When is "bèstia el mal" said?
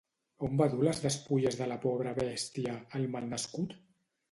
2.23-3.31